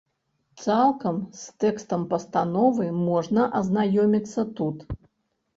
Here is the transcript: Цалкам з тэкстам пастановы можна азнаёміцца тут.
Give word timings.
Цалкам 0.61 1.19
з 1.41 1.59
тэкстам 1.63 2.01
пастановы 2.13 2.89
можна 3.11 3.47
азнаёміцца 3.61 4.49
тут. 4.63 4.77